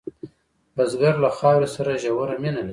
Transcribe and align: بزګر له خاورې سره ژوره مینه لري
بزګر 0.75 1.15
له 1.23 1.29
خاورې 1.37 1.67
سره 1.75 1.91
ژوره 2.03 2.35
مینه 2.41 2.61
لري 2.63 2.69